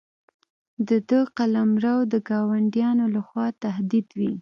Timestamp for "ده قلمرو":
1.09-1.95